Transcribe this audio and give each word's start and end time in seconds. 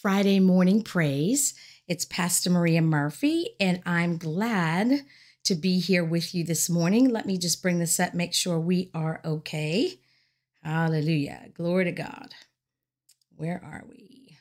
Friday 0.00 0.38
morning 0.38 0.82
praise. 0.82 1.54
It's 1.88 2.04
Pastor 2.04 2.50
Maria 2.50 2.80
Murphy, 2.80 3.56
and 3.58 3.82
I'm 3.84 4.16
glad 4.16 5.04
to 5.42 5.56
be 5.56 5.80
here 5.80 6.04
with 6.04 6.36
you 6.36 6.44
this 6.44 6.70
morning. 6.70 7.08
Let 7.08 7.26
me 7.26 7.36
just 7.36 7.62
bring 7.62 7.80
this 7.80 7.98
up, 7.98 8.14
make 8.14 8.32
sure 8.32 8.60
we 8.60 8.92
are 8.94 9.20
okay. 9.24 9.98
Hallelujah. 10.62 11.48
Glory 11.52 11.86
to 11.86 11.90
God. 11.90 12.32
Where 13.34 13.60
are 13.64 13.86
we? 13.88 14.36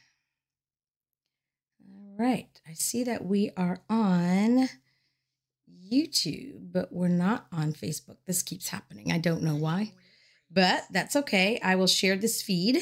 All 1.89 2.15
right. 2.19 2.49
I 2.67 2.74
see 2.74 3.03
that 3.05 3.26
we 3.26 3.49
are 3.58 3.79
on 3.89 4.69
YouTube, 5.92 6.71
but 6.71 6.94
we're 6.94 7.08
not 7.08 7.47
on 7.51 7.74
Facebook. 7.74 8.17
This 8.28 8.44
keeps 8.44 8.69
happening. 8.69 9.12
I 9.12 9.17
don't 9.17 9.42
know 9.42 9.55
why, 9.55 9.94
but 10.51 10.83
that's 10.92 11.15
okay. 11.15 11.60
I 11.63 11.78
will 11.78 11.87
share 11.87 12.15
this 12.15 12.44
feed 12.44 12.78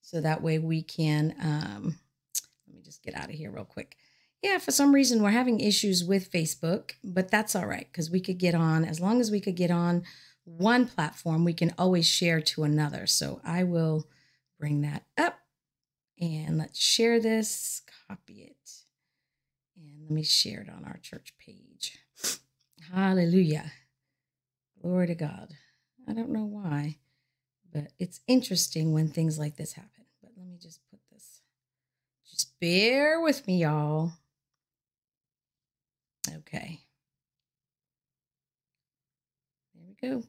so 0.00 0.22
that 0.22 0.42
way 0.42 0.58
we 0.58 0.80
can. 0.80 1.34
Um, 1.42 1.98
just 2.86 3.02
get 3.02 3.14
out 3.14 3.28
of 3.28 3.34
here 3.34 3.50
real 3.50 3.64
quick. 3.64 3.96
Yeah, 4.42 4.58
for 4.58 4.70
some 4.70 4.94
reason 4.94 5.22
we're 5.22 5.30
having 5.30 5.60
issues 5.60 6.04
with 6.04 6.30
Facebook, 6.30 6.92
but 7.02 7.30
that's 7.30 7.56
all 7.56 7.66
right 7.66 7.88
because 7.90 8.10
we 8.10 8.20
could 8.20 8.38
get 8.38 8.54
on 8.54 8.84
as 8.84 9.00
long 9.00 9.20
as 9.20 9.30
we 9.30 9.40
could 9.40 9.56
get 9.56 9.70
on 9.70 10.04
one 10.44 10.86
platform, 10.86 11.44
we 11.44 11.52
can 11.52 11.74
always 11.76 12.06
share 12.06 12.40
to 12.40 12.62
another. 12.62 13.06
So 13.06 13.40
I 13.44 13.64
will 13.64 14.06
bring 14.58 14.82
that 14.82 15.02
up 15.18 15.40
and 16.20 16.56
let's 16.56 16.78
share 16.78 17.20
this, 17.20 17.82
copy 18.08 18.42
it, 18.42 18.70
and 19.76 20.02
let 20.02 20.10
me 20.10 20.22
share 20.22 20.60
it 20.60 20.70
on 20.70 20.84
our 20.84 20.98
church 21.02 21.34
page. 21.38 21.98
Hallelujah. 22.92 23.72
Glory 24.80 25.08
to 25.08 25.14
God. 25.16 25.54
I 26.08 26.12
don't 26.12 26.30
know 26.30 26.44
why, 26.44 26.98
but 27.72 27.88
it's 27.98 28.20
interesting 28.28 28.92
when 28.92 29.08
things 29.08 29.38
like 29.38 29.56
this 29.56 29.72
happen. 29.72 30.04
But 30.22 30.32
let 30.36 30.46
me 30.46 30.56
just 30.60 30.80
put. 30.88 30.95
Just 32.30 32.58
bear 32.60 33.20
with 33.20 33.46
me, 33.46 33.58
y'all. 33.62 34.12
Okay. 36.28 36.80
There 39.74 39.84
we 39.86 40.08
go. 40.08 40.22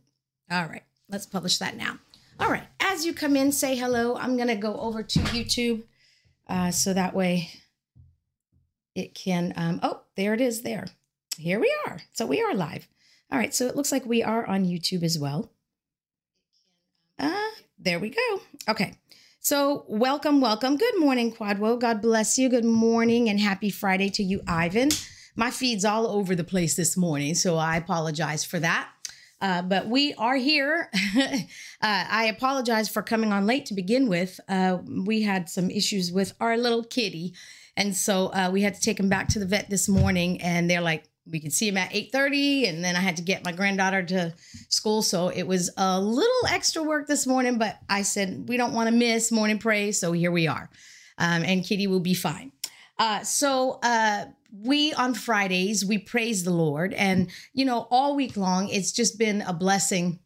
All 0.52 0.67
right. 0.67 0.83
Let's 1.09 1.25
publish 1.25 1.58
that 1.58 1.75
now. 1.75 1.99
All 2.39 2.52
right. 2.52 2.67
As 2.80 3.05
you 3.05 3.13
come 3.13 3.36
in, 3.36 3.52
say 3.52 3.75
hello. 3.75 4.16
I'm 4.16 4.36
going 4.36 4.47
to 4.49 4.55
go 4.55 4.77
over 4.80 5.03
to 5.03 5.19
YouTube 5.19 5.83
uh, 6.47 6.71
so 6.71 6.94
that 6.94 7.16
way 7.16 7.49
it 8.95 9.16
can. 9.16 9.53
Um, 9.55 9.80
oh, 9.83 10.02
there 10.16 10.33
it 10.33 10.41
is 10.41 10.61
there 10.61 10.88
here 11.38 11.59
we 11.59 11.73
are. 11.86 11.99
So 12.14 12.25
we 12.25 12.41
are 12.41 12.53
live. 12.53 12.88
All 13.31 13.38
right. 13.38 13.53
So 13.53 13.67
it 13.67 13.75
looks 13.75 13.91
like 13.91 14.05
we 14.05 14.23
are 14.23 14.45
on 14.45 14.66
YouTube 14.66 15.03
as 15.03 15.17
well. 15.17 15.52
Uh, 17.19 17.49
there 17.80 17.99
we 17.99 18.09
go. 18.09 18.41
Okay. 18.69 18.95
So 19.47 19.85
welcome, 19.87 20.41
welcome. 20.41 20.75
Good 20.75 20.99
morning, 20.99 21.31
Kwadwo. 21.31 21.79
God 21.79 22.01
bless 22.01 22.37
you. 22.37 22.49
Good 22.49 22.65
morning 22.65 23.29
and 23.29 23.39
happy 23.39 23.69
Friday 23.69 24.09
to 24.09 24.21
you, 24.21 24.41
Ivan. 24.45 24.89
My 25.37 25.51
feed's 25.51 25.85
all 25.85 26.05
over 26.05 26.35
the 26.35 26.43
place 26.43 26.75
this 26.75 26.97
morning, 26.97 27.33
so 27.33 27.55
I 27.55 27.77
apologize 27.77 28.43
for 28.43 28.59
that. 28.59 28.89
Uh, 29.39 29.61
but 29.61 29.87
we 29.87 30.13
are 30.15 30.35
here. 30.35 30.91
uh, 31.17 31.37
I 31.81 32.25
apologize 32.25 32.89
for 32.89 33.01
coming 33.01 33.31
on 33.31 33.45
late 33.45 33.65
to 33.67 33.73
begin 33.73 34.09
with. 34.09 34.37
Uh, 34.49 34.79
we 34.85 35.21
had 35.21 35.47
some 35.49 35.69
issues 35.69 36.11
with 36.11 36.33
our 36.41 36.57
little 36.57 36.83
kitty. 36.83 37.33
And 37.77 37.95
so 37.95 38.27
uh, 38.33 38.49
we 38.51 38.63
had 38.63 38.73
to 38.73 38.81
take 38.81 38.99
him 38.99 39.07
back 39.07 39.29
to 39.29 39.39
the 39.39 39.45
vet 39.45 39.69
this 39.69 39.87
morning, 39.87 40.41
and 40.41 40.69
they're 40.69 40.81
like, 40.81 41.05
we 41.30 41.39
could 41.39 41.53
see 41.53 41.67
him 41.67 41.78
at 41.78 41.92
8.30 41.92 42.70
and 42.70 42.83
then 42.83 42.95
i 42.95 43.00
had 43.00 43.17
to 43.17 43.23
get 43.23 43.44
my 43.44 43.52
granddaughter 43.52 44.03
to 44.03 44.33
school 44.70 45.02
so 45.02 45.30
it 45.30 45.44
was 45.44 45.70
a 45.78 46.00
little 46.00 46.47
extra 46.50 46.81
work 46.81 47.08
this 47.08 47.28
morning 47.28 47.58
but 47.58 47.80
i 47.89 48.02
said 48.02 48.47
we 48.47 48.58
don't 48.58 48.73
want 48.73 48.89
to 48.89 48.95
miss 48.95 49.31
morning 49.31 49.59
praise 49.59 50.00
so 50.00 50.11
here 50.11 50.31
we 50.31 50.48
are. 50.48 50.70
Um, 51.20 51.44
and 51.44 51.66
kitty 51.66 51.88
will 51.88 52.00
be 52.00 52.14
fine. 52.14 52.52
Uh, 53.00 53.23
so 53.23 53.80
uh, 53.83 54.25
we 54.64 54.94
on 54.94 55.14
fridays 55.14 55.86
we 55.86 55.98
praise 55.98 56.44
the 56.44 56.52
lord 56.52 56.94
and 56.94 57.30
you 57.53 57.66
know 57.66 57.86
all 57.92 58.16
week 58.16 58.38
long 58.38 58.70
it's 58.70 58.94
just 58.94 59.20
been 59.20 59.42
a 59.42 59.52
blessing 59.52 60.20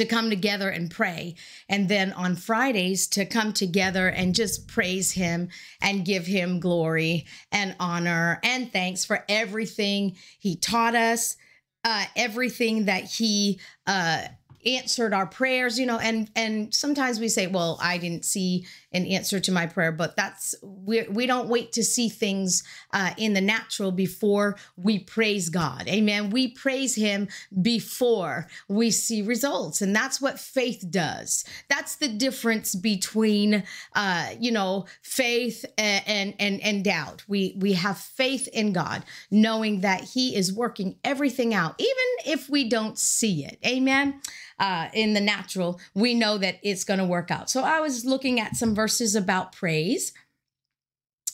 to 0.00 0.06
come 0.06 0.30
together 0.30 0.70
and 0.70 0.90
pray. 0.90 1.34
And 1.68 1.88
then 1.88 2.12
on 2.14 2.34
Fridays 2.34 3.06
to 3.08 3.26
come 3.26 3.52
together 3.52 4.08
and 4.08 4.34
just 4.34 4.66
praise 4.66 5.12
Him 5.12 5.50
and 5.80 6.06
give 6.06 6.26
Him 6.26 6.58
glory 6.58 7.26
and 7.52 7.76
honor 7.78 8.40
and 8.42 8.72
thanks 8.72 9.04
for 9.04 9.24
everything 9.28 10.16
He 10.38 10.56
taught 10.56 10.94
us, 10.94 11.36
uh, 11.84 12.06
everything 12.16 12.86
that 12.86 13.04
He 13.04 13.60
uh, 13.86 14.22
answered 14.66 15.14
our 15.14 15.26
prayers 15.26 15.78
you 15.78 15.86
know 15.86 15.98
and 15.98 16.30
and 16.36 16.74
sometimes 16.74 17.18
we 17.20 17.28
say 17.28 17.46
well 17.46 17.78
i 17.82 17.98
didn't 17.98 18.24
see 18.24 18.66
an 18.92 19.06
answer 19.06 19.38
to 19.38 19.52
my 19.52 19.66
prayer 19.66 19.92
but 19.92 20.16
that's 20.16 20.54
we 20.62 21.02
we 21.08 21.26
don't 21.26 21.48
wait 21.48 21.72
to 21.72 21.84
see 21.84 22.08
things 22.08 22.62
uh, 22.92 23.10
in 23.16 23.34
the 23.34 23.40
natural 23.40 23.92
before 23.92 24.56
we 24.76 24.98
praise 24.98 25.48
god. 25.48 25.86
Amen. 25.88 26.30
We 26.30 26.48
praise 26.48 26.94
him 26.94 27.28
before 27.62 28.48
we 28.68 28.90
see 28.90 29.22
results 29.22 29.82
and 29.82 29.94
that's 29.94 30.20
what 30.20 30.38
faith 30.38 30.84
does. 30.90 31.44
That's 31.68 31.96
the 31.96 32.08
difference 32.08 32.74
between 32.74 33.62
uh 33.94 34.30
you 34.38 34.50
know 34.50 34.86
faith 35.02 35.64
and 35.78 36.02
and 36.06 36.34
and, 36.38 36.60
and 36.62 36.84
doubt. 36.84 37.24
We 37.28 37.56
we 37.58 37.74
have 37.74 37.98
faith 37.98 38.48
in 38.48 38.72
god 38.72 39.04
knowing 39.30 39.80
that 39.80 40.02
he 40.02 40.34
is 40.34 40.52
working 40.52 40.96
everything 41.04 41.54
out 41.54 41.74
even 41.78 42.32
if 42.32 42.48
we 42.48 42.68
don't 42.68 42.98
see 42.98 43.44
it. 43.44 43.58
Amen 43.64 44.20
uh, 44.60 44.88
in 44.92 45.14
the 45.14 45.20
natural, 45.20 45.80
we 45.94 46.14
know 46.14 46.38
that 46.38 46.60
it's 46.62 46.84
going 46.84 47.00
to 47.00 47.06
work 47.06 47.30
out. 47.30 47.50
So 47.50 47.64
I 47.64 47.80
was 47.80 48.04
looking 48.04 48.38
at 48.38 48.56
some 48.56 48.74
verses 48.74 49.16
about 49.16 49.52
praise. 49.52 50.12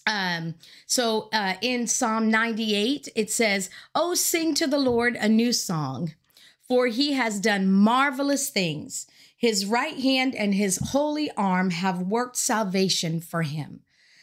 Um, 0.06 0.54
so 0.87 1.28
uh, 1.32 1.54
in 1.60 1.88
Psalm 1.88 2.31
98, 2.31 3.09
it 3.16 3.31
says, 3.31 3.69
Oh, 3.94 4.15
sing 4.15 4.54
to 4.54 4.69
the 4.69 4.78
Lord 4.78 5.16
a 5.16 5.28
new 5.28 5.53
song, 5.53 6.15
for 6.69 6.86
he 6.86 7.15
has 7.15 7.41
done 7.41 7.70
marvelous 7.70 8.48
things. 8.48 9.09
His 9.36 9.66
right 9.66 9.98
hand 9.98 10.34
and 10.34 10.54
his 10.54 10.78
holy 10.92 11.31
arm 11.36 11.70
have 11.70 12.00
worked 12.00 12.36
salvation 12.36 13.20
for 13.20 13.42
him. 13.42 13.81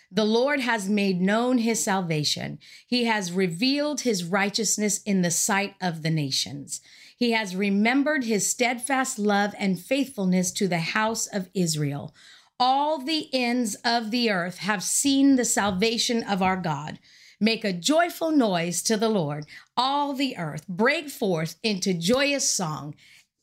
The 0.10 0.26
Lord 0.26 0.60
has 0.60 0.88
made 0.88 1.20
known 1.20 1.58
his 1.58 1.84
salvation. 1.84 2.60
He 2.88 3.04
has 3.06 3.32
revealed 3.32 4.02
his 4.02 4.24
righteousness 4.24 5.02
in 5.04 5.24
the 5.24 5.32
sight 5.32 5.76
of 5.82 6.04
the 6.04 6.10
nations. 6.10 6.82
He 7.24 7.32
has 7.32 7.56
remembered 7.56 8.26
his 8.26 8.50
steadfast 8.52 9.18
love 9.18 9.56
and 9.58 9.80
faithfulness 9.80 10.52
to 10.52 10.68
the 10.68 10.80
house 10.80 11.26
of 11.26 11.48
Israel. 11.54 12.14
All 12.60 12.98
the 12.98 13.34
ends 13.34 13.76
of 13.86 14.12
the 14.12 14.30
earth 14.30 14.58
have 14.58 14.84
seen 14.84 15.38
the 15.38 15.46
salvation 15.46 16.24
of 16.24 16.42
our 16.42 16.58
God. 16.58 17.00
Make 17.40 17.64
a 17.64 17.72
joyful 17.72 18.34
noise 18.34 18.82
to 18.84 18.98
the 18.98 19.08
Lord, 19.08 19.46
all 19.78 20.12
the 20.12 20.38
earth. 20.38 20.68
Break 20.68 21.08
forth 21.08 21.56
into 21.64 21.94
joyous 21.94 22.50
song 22.50 22.94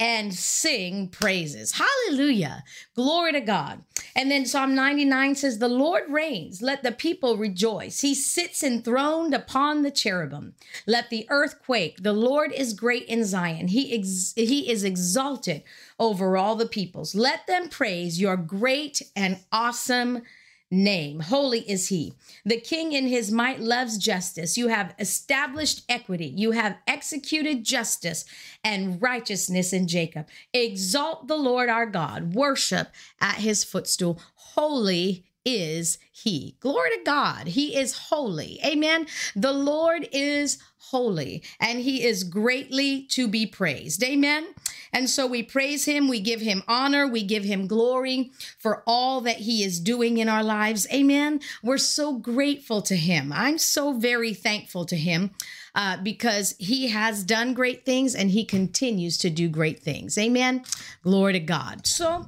and 0.00 0.34
sing 0.34 1.08
praises. 1.08 1.72
Hallelujah. 1.72 2.64
Glory 2.96 3.32
to 3.32 3.40
God. 3.40 3.84
And 4.16 4.30
then 4.30 4.46
Psalm 4.46 4.74
99 4.74 5.34
says, 5.34 5.58
The 5.58 5.68
Lord 5.68 6.04
reigns. 6.08 6.62
Let 6.62 6.82
the 6.82 6.90
people 6.90 7.36
rejoice. 7.36 8.00
He 8.00 8.14
sits 8.14 8.62
enthroned 8.62 9.34
upon 9.34 9.82
the 9.82 9.90
cherubim. 9.90 10.54
Let 10.86 11.10
the 11.10 11.26
earth 11.28 11.60
quake. 11.62 12.02
The 12.02 12.14
Lord 12.14 12.50
is 12.50 12.72
great 12.72 13.04
in 13.04 13.24
Zion. 13.26 13.68
He, 13.68 13.94
ex- 13.94 14.32
he 14.34 14.70
is 14.70 14.84
exalted 14.84 15.62
over 15.98 16.38
all 16.38 16.56
the 16.56 16.66
peoples. 16.66 17.14
Let 17.14 17.46
them 17.46 17.68
praise 17.68 18.18
your 18.18 18.38
great 18.38 19.02
and 19.14 19.38
awesome 19.52 20.22
name. 20.70 21.20
Holy 21.20 21.60
is 21.60 21.88
he. 21.88 22.14
The 22.44 22.60
king 22.60 22.92
in 22.92 23.06
his 23.06 23.32
might 23.32 23.60
loves 23.60 23.98
justice. 23.98 24.56
You 24.56 24.68
have 24.68 24.94
established 24.98 25.82
equity. 25.88 26.32
You 26.34 26.52
have 26.52 26.76
executed 26.86 27.64
justice 27.64 28.24
and 28.62 29.00
righteousness 29.02 29.72
in 29.72 29.88
Jacob. 29.88 30.28
Exalt 30.52 31.26
the 31.26 31.36
Lord 31.36 31.68
our 31.68 31.86
God. 31.86 32.34
Worship 32.34 32.88
at 33.20 33.36
his 33.36 33.64
footstool. 33.64 34.20
Holy 34.34 35.24
is 35.44 35.98
he. 36.12 36.56
Glory 36.60 36.90
to 36.90 37.02
God. 37.04 37.48
He 37.48 37.76
is 37.76 37.96
holy. 37.96 38.58
Amen. 38.64 39.06
The 39.34 39.52
Lord 39.52 40.08
is 40.12 40.58
holy 40.78 41.42
and 41.58 41.78
he 41.80 42.04
is 42.04 42.24
greatly 42.24 43.02
to 43.04 43.28
be 43.28 43.46
praised. 43.46 44.02
Amen. 44.02 44.46
And 44.92 45.08
so 45.08 45.26
we 45.26 45.42
praise 45.42 45.84
him, 45.84 46.08
we 46.08 46.20
give 46.20 46.40
him 46.40 46.62
honor, 46.66 47.06
we 47.06 47.22
give 47.22 47.44
him 47.44 47.66
glory 47.66 48.32
for 48.58 48.82
all 48.86 49.20
that 49.22 49.38
he 49.38 49.62
is 49.62 49.80
doing 49.80 50.18
in 50.18 50.28
our 50.28 50.42
lives. 50.42 50.86
Amen. 50.92 51.40
We're 51.62 51.78
so 51.78 52.14
grateful 52.14 52.82
to 52.82 52.96
him. 52.96 53.32
I'm 53.32 53.58
so 53.58 53.92
very 53.92 54.34
thankful 54.34 54.84
to 54.86 54.96
him 54.96 55.30
uh, 55.74 55.98
because 56.02 56.56
he 56.58 56.88
has 56.88 57.24
done 57.24 57.54
great 57.54 57.84
things 57.84 58.14
and 58.14 58.30
he 58.30 58.44
continues 58.44 59.16
to 59.18 59.30
do 59.30 59.48
great 59.48 59.80
things. 59.80 60.18
Amen. 60.18 60.64
Glory 61.02 61.34
to 61.34 61.40
God. 61.40 61.86
So, 61.86 62.26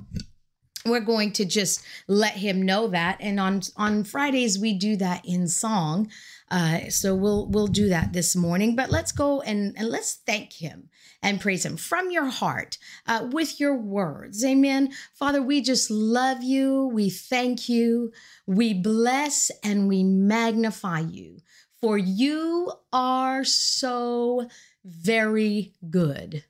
we're 0.85 1.01
going 1.01 1.33
to 1.33 1.45
just 1.45 1.83
let 2.09 2.35
him 2.35 2.63
know 2.63 2.89
that. 2.89 3.17
And 3.21 3.39
on 3.39 3.63
on 3.77 4.05
fridays 4.05 4.59
we 4.59 4.75
do 4.75 4.97
that 4.97 5.25
in 5.25 5.49
song. 5.49 6.11
Uh, 6.51 6.91
so 6.91 7.15
we'll 7.15 7.47
we'll 7.47 7.67
do 7.67 7.89
that 7.89 8.13
this 8.13 8.37
morning 8.37 8.77
but 8.77 8.91
let's 8.91 9.11
go 9.11 9.41
and, 9.41 9.75
and 9.79 9.89
let's 9.89 10.15
thank 10.27 10.53
him 10.53 10.91
and 11.23 11.41
praise 11.41 11.65
him 11.65 11.79
from 11.79 12.11
your 12.11 12.27
heart 12.27 12.77
uh, 13.07 13.27
with 13.31 13.59
your 13.59 13.75
words. 13.75 14.45
Amen. 14.45 14.93
Father 15.15 15.43
we 15.43 15.63
just 15.63 15.91
love 15.91 16.43
you. 16.43 16.91
We 16.93 17.09
thank 17.09 17.69
you. 17.69 18.13
We 18.47 18.75
bless 18.75 19.51
and 19.65 19.89
we 19.89 20.05
magnify 20.05 21.01
you 21.01 21.39
for 21.83 21.99
you 21.99 22.73
are 22.93 23.43
so 23.43 24.49
very 24.85 25.75
good. 25.91 26.45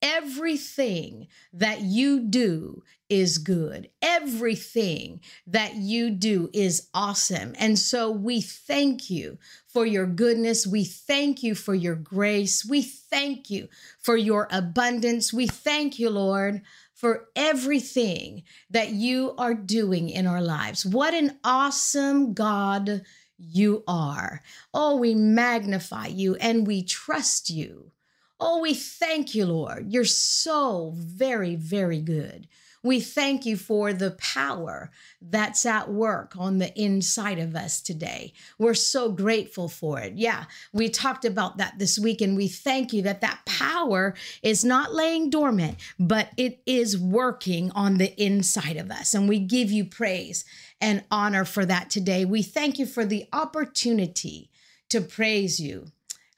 Everything 0.00 1.26
that 1.52 1.80
you 1.80 2.20
do 2.20 2.84
is 3.08 3.38
good. 3.38 3.88
Everything 4.02 5.20
that 5.46 5.76
you 5.76 6.10
do 6.10 6.50
is 6.52 6.88
awesome. 6.92 7.54
And 7.58 7.78
so 7.78 8.10
we 8.10 8.40
thank 8.40 9.08
you 9.08 9.38
for 9.66 9.86
your 9.86 10.06
goodness. 10.06 10.66
We 10.66 10.84
thank 10.84 11.42
you 11.42 11.54
for 11.54 11.74
your 11.74 11.94
grace. 11.94 12.64
We 12.64 12.82
thank 12.82 13.50
you 13.50 13.68
for 13.98 14.16
your 14.16 14.48
abundance. 14.50 15.32
We 15.32 15.46
thank 15.46 15.98
you, 15.98 16.10
Lord, 16.10 16.62
for 16.94 17.28
everything 17.36 18.42
that 18.70 18.90
you 18.90 19.34
are 19.38 19.54
doing 19.54 20.10
in 20.10 20.26
our 20.26 20.42
lives. 20.42 20.84
What 20.84 21.14
an 21.14 21.38
awesome 21.44 22.34
God 22.34 23.02
you 23.38 23.84
are. 23.86 24.42
Oh, 24.74 24.96
we 24.96 25.14
magnify 25.14 26.08
you 26.08 26.34
and 26.36 26.66
we 26.66 26.82
trust 26.82 27.50
you. 27.50 27.92
Oh, 28.40 28.60
we 28.60 28.74
thank 28.74 29.34
you, 29.34 29.46
Lord. 29.46 29.92
You're 29.92 30.04
so 30.04 30.92
very, 30.96 31.56
very 31.56 32.00
good. 32.00 32.48
We 32.82 33.00
thank 33.00 33.44
you 33.44 33.56
for 33.56 33.92
the 33.92 34.12
power 34.12 34.90
that's 35.20 35.66
at 35.66 35.90
work 35.90 36.34
on 36.38 36.58
the 36.58 36.72
inside 36.80 37.38
of 37.38 37.54
us 37.54 37.80
today. 37.80 38.32
We're 38.58 38.74
so 38.74 39.10
grateful 39.10 39.68
for 39.68 40.00
it. 40.00 40.14
Yeah, 40.16 40.44
we 40.72 40.88
talked 40.88 41.24
about 41.24 41.58
that 41.58 41.78
this 41.78 41.98
week, 41.98 42.20
and 42.20 42.36
we 42.36 42.48
thank 42.48 42.92
you 42.92 43.02
that 43.02 43.20
that 43.20 43.40
power 43.46 44.14
is 44.42 44.64
not 44.64 44.94
laying 44.94 45.30
dormant, 45.30 45.78
but 45.98 46.30
it 46.36 46.60
is 46.66 46.98
working 46.98 47.70
on 47.72 47.98
the 47.98 48.14
inside 48.22 48.76
of 48.76 48.90
us. 48.90 49.14
And 49.14 49.28
we 49.28 49.38
give 49.38 49.70
you 49.70 49.84
praise 49.84 50.44
and 50.80 51.04
honor 51.10 51.44
for 51.44 51.66
that 51.66 51.90
today. 51.90 52.24
We 52.24 52.42
thank 52.42 52.78
you 52.78 52.86
for 52.86 53.04
the 53.04 53.26
opportunity 53.32 54.50
to 54.88 55.00
praise 55.00 55.60
you 55.60 55.92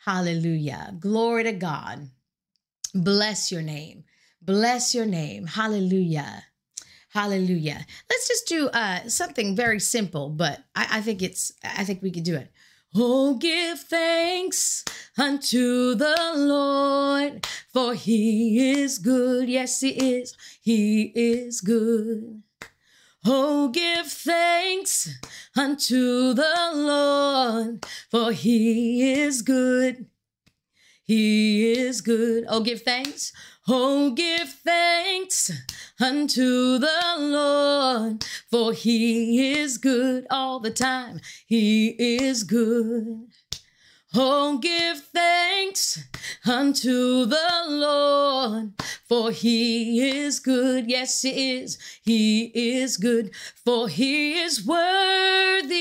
Hallelujah. 0.05 0.97
Glory 0.99 1.45
to 1.45 1.53
God. 1.53 2.09
Bless 2.95 3.53
your 3.53 3.63
name. 3.63 4.05
Bless 4.43 4.95
your 4.95 5.07
name. 5.07 5.47
Hallelujah. 5.47 6.45
Hallelujah. 7.11 7.85
Let's 8.09 8.29
just 8.29 8.47
do 8.47 8.69
uh, 8.69 9.09
something 9.09 9.57
very 9.57 9.81
simple, 9.81 10.31
but 10.31 10.61
I, 10.75 10.99
I 10.99 11.01
think 11.01 11.23
it's, 11.23 11.53
I 11.65 11.85
think 11.85 12.03
we 12.03 12.11
could 12.11 12.25
do 12.25 12.37
it. 12.37 12.51
Oh, 12.95 13.35
give 13.37 13.81
thanks 13.81 14.85
unto 15.17 15.95
the 15.95 16.33
Lord, 16.35 17.47
for 17.73 17.95
he 17.95 18.71
is 18.71 18.99
good. 18.99 19.49
Yes, 19.49 19.81
he 19.81 19.91
is. 19.91 20.37
He 20.61 21.13
is 21.15 21.61
good. 21.61 22.43
Oh, 23.25 23.69
give 23.69 24.07
thanks 24.07 25.09
unto 25.57 26.33
the 26.33 26.71
Lord, 26.75 27.87
for 28.11 28.33
he 28.33 29.13
is 29.13 29.43
good. 29.43 30.07
He 31.03 31.73
is 31.73 32.01
good. 32.01 32.45
Oh, 32.49 32.61
give 32.61 32.83
thanks. 32.83 33.33
Oh, 33.69 34.11
give 34.13 34.49
thanks 34.49 35.51
unto 36.01 36.79
the 36.79 37.17
Lord, 37.19 38.25
for 38.51 38.73
he 38.73 39.53
is 39.53 39.77
good 39.77 40.27
all 40.31 40.61
the 40.61 40.71
time. 40.71 41.21
He 41.47 41.89
is 41.89 42.43
good. 42.43 43.29
Oh, 44.15 44.59
give 44.59 45.05
thanks 45.05 46.03
unto 46.45 47.27
the 47.27 47.65
Lord, 47.69 48.73
for 49.07 49.31
he 49.31 50.09
is 50.09 50.41
good. 50.41 50.91
Yes, 50.91 51.23
he 51.23 51.59
is. 51.59 51.79
He 52.03 52.51
is 52.55 52.97
good, 52.97 53.33
for 53.65 53.89
he 53.89 54.41
is 54.41 54.67
worthy, 54.67 55.77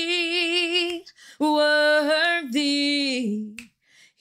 worthy. 1.40 2.50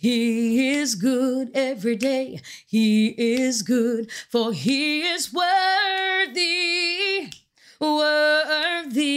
He 0.01 0.69
is 0.69 0.95
good 0.95 1.51
every 1.53 1.97
day. 1.97 2.39
He 2.65 3.09
is 3.17 3.63
good, 3.63 4.09
for 4.29 4.53
he 4.53 5.01
is 5.01 5.33
worthy, 5.33 7.29
worthy. 7.81 9.11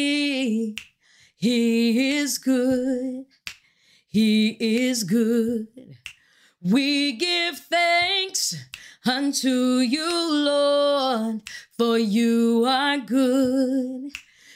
He 1.37 2.17
is 2.17 2.39
good. 2.39 3.27
He 4.09 4.57
is 4.59 5.05
good. 5.05 5.69
We 6.61 7.13
give 7.13 7.59
thanks 7.59 8.57
unto 9.07 9.79
you, 9.79 10.11
Lord, 10.33 11.43
for 11.79 11.97
you 11.97 12.65
are 12.67 12.99
good. 12.99 14.11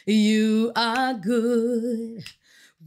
You 0.05 0.73
are 0.75 1.14
good. 1.14 2.25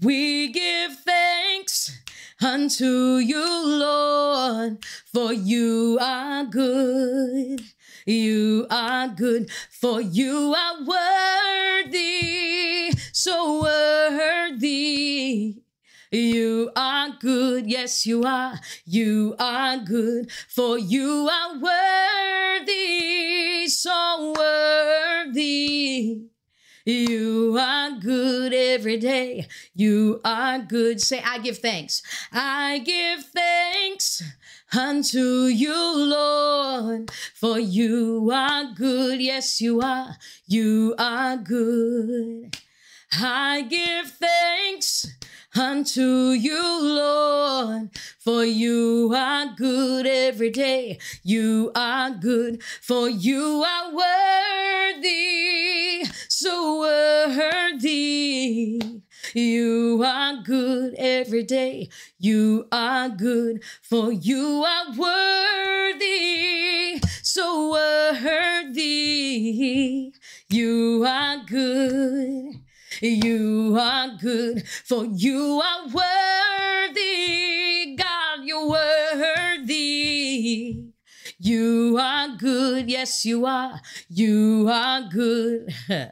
We 0.01 0.49
give 0.51 0.99
thanks 1.05 1.98
unto 2.41 3.17
you, 3.17 3.45
Lord, 3.65 4.83
for 5.11 5.33
you 5.33 5.97
are 6.01 6.45
good. 6.45 7.61
You 8.05 8.65
are 8.71 9.07
good, 9.09 9.51
for 9.69 10.01
you 10.01 10.55
are 10.55 10.83
worthy, 11.83 12.91
so 13.11 13.61
worthy. 13.61 15.57
You 16.11 16.71
are 16.75 17.09
good, 17.19 17.69
yes, 17.69 18.07
you 18.07 18.23
are. 18.23 18.59
You 18.85 19.35
are 19.37 19.77
good, 19.77 20.31
for 20.47 20.79
you 20.79 21.29
are 21.31 21.53
worthy, 21.59 21.88
are 27.59 27.91
good 27.99 28.53
every 28.53 28.97
day. 28.97 29.47
You 29.75 30.21
are 30.23 30.59
good. 30.59 31.01
Say, 31.01 31.21
I 31.23 31.39
give 31.39 31.59
thanks. 31.59 32.01
I 32.31 32.79
give 32.79 33.25
thanks 33.25 34.23
unto 34.75 35.45
you, 35.45 35.75
Lord, 35.75 37.11
for 37.33 37.59
you 37.59 38.29
are 38.33 38.73
good. 38.73 39.21
Yes, 39.21 39.61
you 39.61 39.81
are. 39.81 40.17
You 40.47 40.95
are 40.97 41.37
good. 41.37 42.57
I 43.13 43.61
give 43.63 44.11
thanks 44.11 45.07
unto 45.55 46.31
you, 46.31 46.79
Lord, 46.81 47.89
for 48.19 48.45
you 48.45 49.11
are 49.15 49.53
good 49.55 50.05
every 50.05 50.49
day. 50.49 50.99
You 51.23 51.71
are 51.75 52.11
good, 52.11 52.61
for 52.81 53.09
you 53.09 53.63
are 53.65 53.93
worthy, 54.95 56.05
so 56.27 56.79
worthy. 56.79 58.81
You 59.33 60.03
are 60.05 60.41
good 60.43 60.95
every 60.97 61.43
day. 61.43 61.89
You 62.17 62.67
are 62.71 63.09
good, 63.09 63.63
for 63.81 64.11
you 64.11 64.63
are 64.65 64.91
worthy, 64.95 66.99
so 67.21 67.71
worthy. 67.71 68.89
You 73.01 73.77
are 73.79 74.09
good. 74.19 74.67
For 74.67 75.05
you 75.05 75.61
are 75.63 75.87
worthy. 75.87 77.95
God, 77.95 78.39
you're 78.43 78.67
worthy. 78.69 80.83
You 81.39 81.97
are 81.97 82.35
good, 82.37 82.89
yes, 82.89 83.25
you 83.25 83.45
are. 83.45 83.79
You 84.09 84.67
are 84.69 85.03
good. 85.09 85.73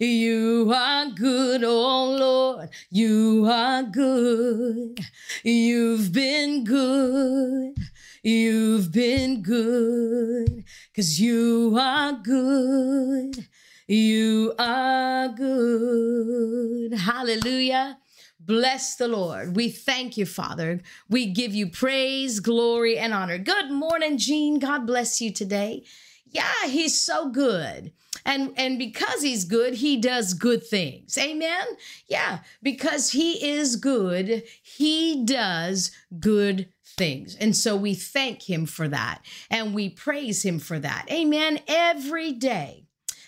You 0.00 0.72
are 0.74 1.10
good, 1.10 1.62
oh 1.64 2.16
Lord. 2.16 2.70
You 2.90 3.46
are 3.46 3.82
good. 3.82 4.98
You've 5.44 6.12
been 6.12 6.64
good. 6.64 7.76
You've 8.22 8.90
been 8.90 9.42
good. 9.42 10.64
Cause 10.96 11.20
you 11.20 11.76
are 11.78 12.14
good. 12.14 13.46
You 13.86 14.54
are 14.58 15.28
good. 15.28 16.94
Hallelujah. 16.94 17.98
Bless 18.40 18.96
the 18.96 19.08
Lord. 19.08 19.56
We 19.56 19.68
thank 19.70 20.16
you, 20.16 20.26
Father. 20.26 20.80
We 21.08 21.26
give 21.26 21.54
you 21.54 21.68
praise, 21.68 22.40
glory, 22.40 22.98
and 22.98 23.12
honor. 23.12 23.38
Good 23.38 23.70
morning, 23.70 24.18
Jean. 24.18 24.58
God 24.58 24.86
bless 24.86 25.20
you 25.20 25.32
today. 25.32 25.84
Yeah, 26.26 26.66
he's 26.66 27.00
so 27.00 27.30
good. 27.30 27.92
And 28.24 28.52
and 28.56 28.78
because 28.78 29.22
he's 29.22 29.44
good, 29.44 29.74
he 29.74 29.96
does 29.96 30.34
good 30.34 30.66
things. 30.66 31.18
Amen. 31.18 31.64
Yeah, 32.08 32.40
because 32.62 33.10
he 33.10 33.44
is 33.52 33.76
good, 33.76 34.44
he 34.62 35.24
does 35.24 35.90
good 36.18 36.68
things. 36.84 37.36
And 37.36 37.56
so 37.56 37.76
we 37.76 37.94
thank 37.94 38.48
him 38.48 38.66
for 38.66 38.88
that 38.88 39.22
and 39.50 39.74
we 39.74 39.88
praise 39.88 40.44
him 40.44 40.58
for 40.58 40.78
that. 40.78 41.06
Amen. 41.10 41.60
Every 41.66 42.32
day 42.32 42.81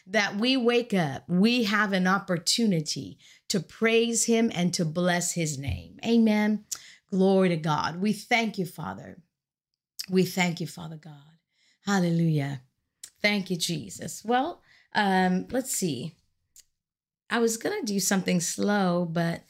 that 0.06 0.36
we 0.36 0.56
wake 0.56 0.92
up, 0.92 1.24
we 1.28 1.64
have 1.64 1.92
an 1.92 2.06
opportunity 2.06 3.18
to 3.48 3.60
praise 3.60 4.24
him 4.24 4.50
and 4.54 4.74
to 4.74 4.84
bless 4.84 5.32
his 5.32 5.58
name. 5.58 5.98
Amen. 6.04 6.64
Glory 7.10 7.48
to 7.50 7.56
God. 7.56 8.00
We 8.00 8.12
thank 8.12 8.58
you, 8.58 8.66
Father. 8.66 9.18
We 10.10 10.24
thank 10.24 10.60
you, 10.60 10.66
Father 10.66 10.96
God. 10.96 11.38
Hallelujah. 11.86 12.60
Thank 13.22 13.50
you, 13.50 13.56
Jesus. 13.56 14.22
Well, 14.24 14.60
um, 14.94 15.46
let's 15.50 15.72
see. 15.72 16.14
I 17.30 17.38
was 17.38 17.56
going 17.56 17.80
to 17.80 17.92
do 17.92 18.00
something 18.00 18.40
slow, 18.40 19.06
but 19.10 19.42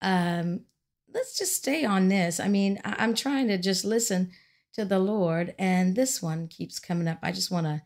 um, 0.00 0.62
let's 1.12 1.38
just 1.38 1.54
stay 1.54 1.84
on 1.84 2.08
this. 2.08 2.40
I 2.40 2.48
mean, 2.48 2.80
I- 2.84 2.96
I'm 2.98 3.14
trying 3.14 3.48
to 3.48 3.58
just 3.58 3.84
listen 3.84 4.32
to 4.74 4.84
the 4.84 4.98
Lord, 4.98 5.54
and 5.58 5.94
this 5.94 6.20
one 6.20 6.48
keeps 6.48 6.78
coming 6.78 7.06
up. 7.06 7.18
I 7.22 7.30
just 7.30 7.50
want 7.50 7.66
to. 7.66 7.82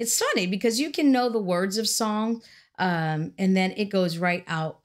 It's 0.00 0.18
funny 0.18 0.46
because 0.46 0.80
you 0.80 0.90
can 0.90 1.12
know 1.12 1.28
the 1.28 1.38
words 1.38 1.76
of 1.76 1.86
song, 1.86 2.40
um, 2.78 3.34
and 3.38 3.54
then 3.54 3.74
it 3.76 3.90
goes 3.90 4.16
right 4.16 4.42
out, 4.48 4.82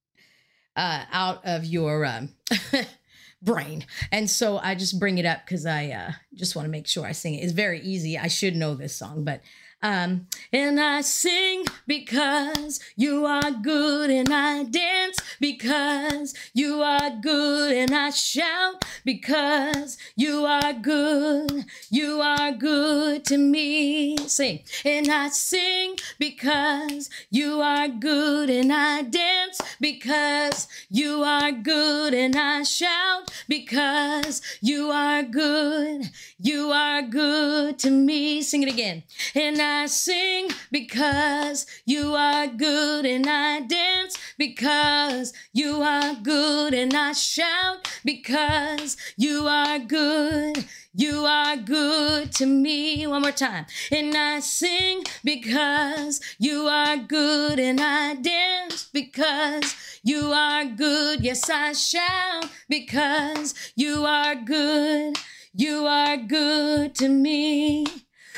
uh, 0.76 1.04
out 1.12 1.46
of 1.46 1.64
your 1.64 2.04
um, 2.04 2.30
brain. 3.42 3.86
And 4.10 4.28
so 4.28 4.58
I 4.58 4.74
just 4.74 4.98
bring 4.98 5.18
it 5.18 5.24
up 5.24 5.46
because 5.46 5.64
I 5.64 5.90
uh, 5.90 6.12
just 6.34 6.56
want 6.56 6.66
to 6.66 6.70
make 6.70 6.88
sure 6.88 7.06
I 7.06 7.12
sing 7.12 7.34
it. 7.34 7.44
It's 7.44 7.52
very 7.52 7.80
easy. 7.82 8.18
I 8.18 8.26
should 8.26 8.56
know 8.56 8.74
this 8.74 8.96
song, 8.96 9.22
but 9.22 9.42
um, 9.82 10.26
and 10.52 10.80
I 10.80 11.00
sing 11.00 11.64
because 11.86 12.78
you 12.96 13.26
are 13.26 13.50
good, 13.50 14.10
and 14.10 14.32
I 14.32 14.62
dance 14.64 15.18
because 15.40 16.34
you 16.54 16.82
are 16.82 17.10
good, 17.10 17.72
and 17.72 17.92
I 17.94 18.10
shout 18.10 18.84
because 19.04 19.98
you 20.14 20.44
are 20.44 20.72
good. 20.72 21.64
You 21.90 22.20
are 22.20 22.52
good 22.52 23.24
to 23.26 23.38
me. 23.38 24.16
Sing, 24.28 24.60
and 24.84 25.08
I 25.08 25.28
sing 25.28 25.96
because 26.18 27.10
you 27.30 27.60
are 27.60 27.88
good, 27.88 28.50
and 28.50 28.72
I 28.72 29.02
dance 29.02 29.60
because 29.80 30.68
you 30.90 31.22
are 31.24 31.50
good, 31.50 32.14
and 32.14 32.36
I 32.36 32.62
shout 32.62 33.32
because 33.48 34.42
you 34.60 34.90
are 34.90 35.22
good. 35.22 36.10
You 36.38 36.70
are 36.70 37.02
good 37.02 37.78
to 37.80 37.90
me. 37.90 38.42
Sing 38.42 38.62
it 38.62 38.72
again. 38.72 39.02
And 39.34 39.60
I 39.72 39.86
sing 39.86 40.50
because 40.70 41.66
you 41.86 42.14
are 42.14 42.46
good, 42.46 43.06
and 43.06 43.26
I 43.28 43.60
dance 43.60 44.16
because 44.36 45.32
you 45.52 45.82
are 45.82 46.14
good, 46.14 46.74
and 46.74 46.94
I 46.94 47.12
shout 47.12 47.90
because 48.04 48.96
you 49.16 49.46
are 49.48 49.78
good. 49.78 50.64
You 50.94 51.24
are 51.24 51.56
good 51.56 52.32
to 52.32 52.44
me. 52.44 53.06
One 53.06 53.22
more 53.22 53.32
time. 53.32 53.64
And 53.90 54.14
I 54.14 54.40
sing 54.40 55.04
because 55.24 56.20
you 56.38 56.66
are 56.66 56.98
good, 56.98 57.58
and 57.58 57.80
I 57.80 58.14
dance 58.14 58.90
because 58.92 59.74
you 60.02 60.32
are 60.32 60.66
good. 60.66 61.24
Yes, 61.24 61.48
I 61.48 61.72
shout 61.72 62.44
because 62.68 63.54
you 63.74 64.04
are 64.04 64.34
good. 64.34 65.16
You 65.54 65.86
are 65.86 66.16
good 66.18 66.94
to 66.96 67.08
me. 67.08 67.86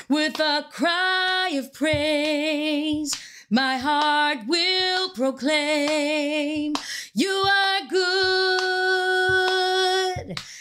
With 0.09 0.39
a 0.41 0.67
cry 0.71 1.51
of 1.55 1.73
praise, 1.73 3.15
my 3.51 3.79
heart 3.79 4.47
will 4.47 5.11
proclaim, 5.11 6.75
You 7.15 7.31
are 7.31 7.81
good. 7.89 9.15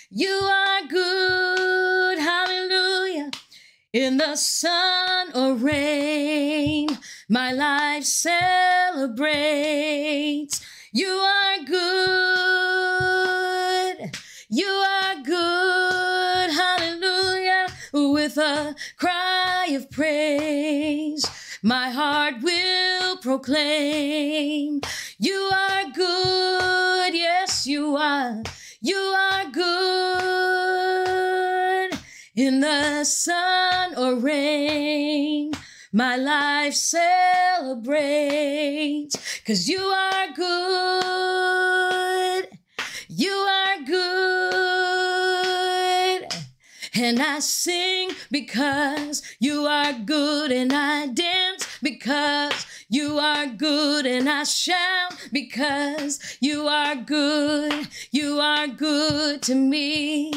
You 0.10 0.30
are 0.30 0.82
good. 0.88 2.20
Hallelujah. 2.20 3.32
In 3.92 4.18
the 4.18 4.36
sun 4.36 5.32
or 5.36 5.56
rain, 5.56 6.88
my 7.30 7.52
life 7.52 8.04
celebrates. 8.06 9.14
You 10.92 11.10
are 11.10 11.64
good. 11.66 12.93
Proclaim. 23.44 24.80
You 25.20 25.50
are 25.54 25.92
good. 25.94 27.14
Yes, 27.14 27.68
you 27.68 27.98
are. 27.98 28.42
You 28.82 28.96
are 28.96 29.46
good. 29.52 30.74
In 32.36 32.62
the 32.62 33.04
sun 33.04 33.96
or 33.96 34.16
rain, 34.16 35.52
my 35.92 36.16
life 36.16 36.74
celebrates. 36.74 37.82
Cause 39.46 39.68
you 39.68 39.82
are 39.82 40.28
good. 40.36 41.28
You 43.10 43.34
are 43.34 43.82
good. 43.86 44.64
And 46.96 47.20
I 47.22 47.40
sing 47.40 48.12
because 48.32 49.22
you 49.40 49.66
are 49.66 49.94
good, 49.94 50.52
and 50.52 50.72
I 50.72 51.08
dance 51.08 51.68
because 51.82 52.66
you 52.94 53.18
are 53.18 53.48
good, 53.48 54.06
and 54.06 54.30
I 54.30 54.44
shout 54.44 55.16
because 55.32 56.20
you 56.40 56.68
are 56.68 56.96
good. 56.96 57.88
You 58.12 58.40
are 58.40 58.68
good 58.68 59.42
to 59.44 59.56
me. 59.56 60.32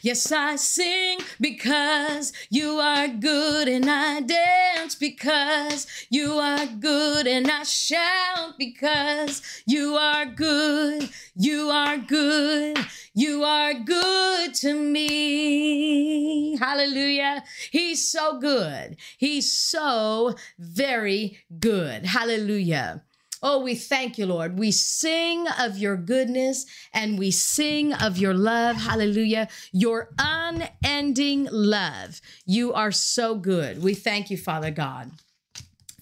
Yes, 0.00 0.32
I 0.32 0.56
sing 0.56 1.18
because 1.40 2.32
you 2.50 2.78
are 2.78 3.08
good, 3.08 3.68
and 3.68 3.90
I 3.90 4.20
dance 4.20 4.94
because 4.94 5.86
you 6.10 6.32
are 6.34 6.66
good, 6.66 7.26
and 7.26 7.50
I 7.50 7.64
shout 7.64 8.58
because 8.58 9.42
you 9.66 9.94
are 9.96 10.26
good. 10.26 11.10
You 11.34 11.70
are 11.70 11.98
good. 11.98 12.78
You 13.14 13.44
are 13.44 13.74
good 13.74 14.54
to 14.54 14.74
me. 14.74 16.56
Hallelujah. 16.56 17.44
He's 17.70 18.10
so 18.10 18.38
good. 18.38 18.96
He's 19.18 19.52
so 19.52 20.34
very 20.58 21.38
good. 21.58 22.06
Hallelujah. 22.06 23.02
Oh, 23.42 23.60
we 23.60 23.74
thank 23.74 24.18
you, 24.18 24.26
Lord. 24.26 24.56
We 24.56 24.70
sing 24.70 25.46
of 25.58 25.76
your 25.76 25.96
goodness 25.96 26.64
and 26.92 27.18
we 27.18 27.32
sing 27.32 27.92
of 27.92 28.16
your 28.16 28.34
love. 28.34 28.76
Hallelujah. 28.76 29.48
Your 29.72 30.10
unending 30.16 31.48
love. 31.50 32.20
You 32.46 32.72
are 32.72 32.92
so 32.92 33.34
good. 33.34 33.82
We 33.82 33.94
thank 33.94 34.30
you, 34.30 34.36
Father 34.36 34.70
God. 34.70 35.10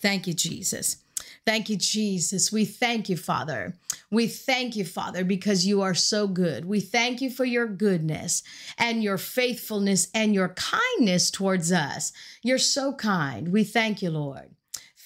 Thank 0.00 0.26
you, 0.26 0.34
Jesus. 0.34 0.98
Thank 1.46 1.70
you, 1.70 1.76
Jesus. 1.76 2.52
We 2.52 2.66
thank 2.66 3.08
you, 3.08 3.16
Father. 3.16 3.74
We 4.10 4.26
thank 4.26 4.76
you, 4.76 4.84
Father, 4.84 5.24
because 5.24 5.66
you 5.66 5.80
are 5.80 5.94
so 5.94 6.26
good. 6.28 6.66
We 6.66 6.80
thank 6.80 7.22
you 7.22 7.30
for 7.30 7.46
your 7.46 7.66
goodness 7.66 8.42
and 8.76 9.02
your 9.02 9.16
faithfulness 9.16 10.08
and 10.14 10.34
your 10.34 10.50
kindness 10.50 11.30
towards 11.30 11.72
us. 11.72 12.12
You're 12.42 12.58
so 12.58 12.92
kind. 12.92 13.48
We 13.48 13.64
thank 13.64 14.02
you, 14.02 14.10
Lord. 14.10 14.50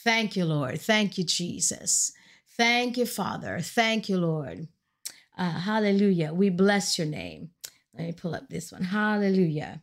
Thank 0.03 0.37
you, 0.37 0.45
Lord. 0.45 0.81
Thank 0.81 1.17
you, 1.17 1.25
Jesus. 1.25 2.13
Thank 2.57 2.97
you, 2.97 3.07
Father. 3.07 3.59
Thank 3.61 4.09
you, 4.09 4.19
Lord. 4.19 4.69
Uh, 5.37 5.51
hallelujah. 5.51 6.33
We 6.33 6.51
bless 6.51 6.99
your 6.99 7.07
name. 7.07 7.51
Let 7.93 8.07
me 8.07 8.13
pull 8.13 8.35
up 8.35 8.49
this 8.49 8.71
one. 8.73 8.83
Hallelujah. 8.83 9.83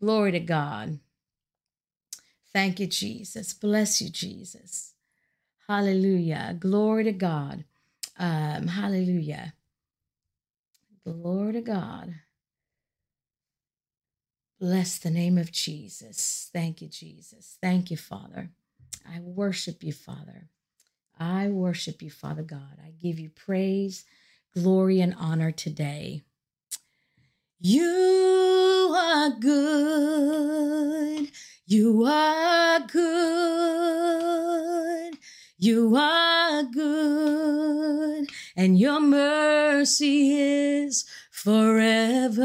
Glory 0.00 0.32
to 0.32 0.40
God. 0.40 0.98
Thank 2.52 2.80
you, 2.80 2.86
Jesus. 2.86 3.54
Bless 3.54 4.02
you, 4.02 4.10
Jesus. 4.10 4.94
Hallelujah. 5.68 6.56
Glory 6.58 7.04
to 7.04 7.12
God. 7.12 7.64
Um, 8.18 8.68
hallelujah. 8.68 9.54
Glory 11.04 11.54
to 11.54 11.62
God. 11.62 12.14
Bless 14.60 14.98
the 14.98 15.10
name 15.10 15.38
of 15.38 15.50
Jesus. 15.50 16.50
Thank 16.52 16.82
you, 16.82 16.88
Jesus. 16.88 17.58
Thank 17.60 17.90
you, 17.90 17.96
Father. 17.96 18.50
I 19.04 19.18
worship 19.20 19.82
you, 19.82 19.92
Father. 19.92 20.48
I 21.18 21.48
worship 21.48 22.02
you, 22.02 22.10
Father 22.10 22.42
God. 22.42 22.78
I 22.84 22.90
give 23.02 23.18
you 23.18 23.30
praise, 23.30 24.04
glory, 24.54 25.00
and 25.00 25.14
honor 25.18 25.50
today. 25.50 26.22
You 27.60 28.94
are 28.96 29.30
good. 29.30 31.30
You 31.66 32.04
are 32.04 32.80
good. 32.80 33.02
You 35.58 35.96
are 35.96 36.62
good. 36.64 38.28
And 38.56 38.78
your 38.78 39.00
mercy 39.00 40.32
is 40.32 41.04
forever. 41.30 42.42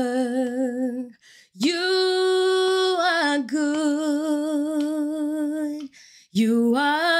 You 1.55 2.97
are 2.99 3.39
good. 3.39 4.67
You 6.31 6.75
are 6.75 7.16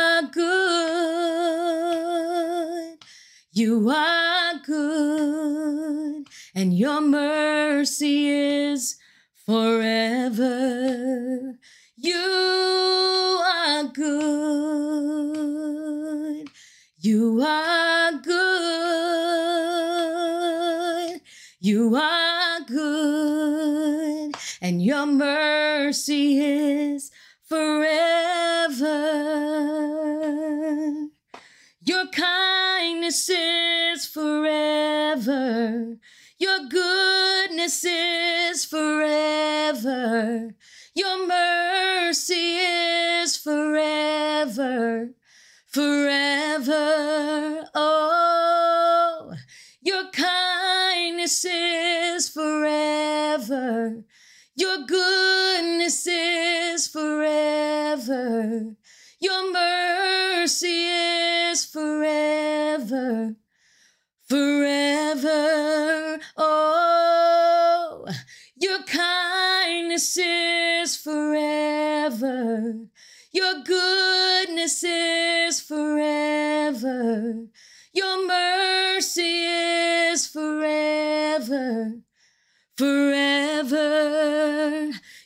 You 3.57 3.89
are 3.89 4.53
good. 4.63 6.27
And 6.53 6.77
your 6.77 7.01
mercy 7.01 8.29
is 8.29 8.97
forever. 9.47 10.45
You 11.95 13.39
are 13.43 13.85
good. 13.85 15.17
You 16.99 17.41
are 17.41 18.11
good. 18.11 18.41
You 21.59 21.95
are 21.95 22.59
good. 22.67 24.35
And 24.61 24.83
your 24.83 25.07
mercy 25.07 26.37
is 26.37 27.09
forever. 27.49 28.16
Your 31.97 32.09
kindness 32.09 33.27
is 33.27 34.05
forever. 34.05 35.95
Your 36.37 36.59
goodness 36.69 37.83
is 37.83 38.65
forever. 38.65 40.53
Your 40.93 41.27
mercy 41.27 42.57
is 42.57 43.37
forever, 43.37 45.09
forever. 45.65 47.67
Oh, 47.73 49.33
your 49.81 50.11
kindness 50.11 51.45
is 51.45 52.29
forever. 52.29 54.03
Your 54.55 54.85
goodness 54.85 56.05
is 56.05 56.87
forever. 56.87 58.75
Your 59.19 59.51
mercy 59.51 60.67
is 60.67 61.16
kindness 69.97 70.17
is 70.17 70.95
forever. 70.95 72.75
Your 73.31 73.63
goodness 73.63 74.83
is 74.83 75.59
forever. 75.59 77.47
Your 77.93 78.27
mercy 78.27 79.45
is 80.11 80.27
forever, 80.27 81.95
forever. 82.77 83.71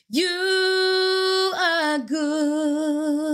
You 0.08 1.52
are 1.54 1.98
good. 1.98 3.28